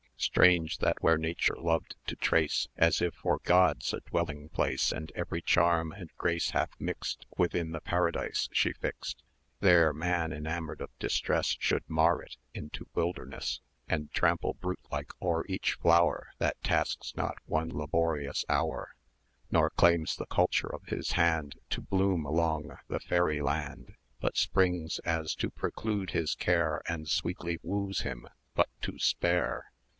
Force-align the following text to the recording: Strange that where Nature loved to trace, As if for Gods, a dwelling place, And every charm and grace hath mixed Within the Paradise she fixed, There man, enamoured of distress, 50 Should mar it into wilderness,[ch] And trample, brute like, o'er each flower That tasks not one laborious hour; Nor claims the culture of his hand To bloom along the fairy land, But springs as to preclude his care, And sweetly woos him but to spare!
Strange 0.17 0.77
that 0.79 0.97
where 1.01 1.17
Nature 1.17 1.55
loved 1.59 1.95
to 2.05 2.15
trace, 2.15 2.67
As 2.77 3.01
if 3.01 3.13
for 3.15 3.39
Gods, 3.43 3.91
a 3.93 4.01
dwelling 4.01 4.49
place, 4.49 4.91
And 4.91 5.11
every 5.15 5.41
charm 5.41 5.91
and 5.91 6.11
grace 6.17 6.51
hath 6.51 6.79
mixed 6.79 7.25
Within 7.37 7.71
the 7.71 7.81
Paradise 7.81 8.47
she 8.51 8.71
fixed, 8.73 9.23
There 9.61 9.93
man, 9.93 10.31
enamoured 10.31 10.81
of 10.81 10.89
distress, 10.99 11.49
50 11.53 11.57
Should 11.65 11.89
mar 11.89 12.21
it 12.21 12.37
into 12.53 12.87
wilderness,[ch] 12.93 13.61
And 13.87 14.11
trample, 14.11 14.53
brute 14.55 14.79
like, 14.91 15.11
o'er 15.21 15.45
each 15.47 15.73
flower 15.73 16.29
That 16.37 16.61
tasks 16.63 17.15
not 17.15 17.37
one 17.45 17.69
laborious 17.69 18.45
hour; 18.49 18.95
Nor 19.51 19.69
claims 19.71 20.15
the 20.15 20.27
culture 20.27 20.71
of 20.73 20.85
his 20.85 21.11
hand 21.11 21.55
To 21.71 21.81
bloom 21.81 22.25
along 22.25 22.77
the 22.87 22.99
fairy 22.99 23.41
land, 23.41 23.95
But 24.19 24.37
springs 24.37 24.97
as 24.99 25.33
to 25.35 25.49
preclude 25.51 26.11
his 26.11 26.33
care, 26.35 26.81
And 26.87 27.07
sweetly 27.09 27.59
woos 27.63 28.01
him 28.01 28.27
but 28.55 28.69
to 28.81 28.97
spare! 28.97 29.65